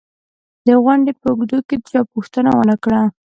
[0.67, 3.01] د غونډې په اوږدو کې چا پوښتنه و نه کړه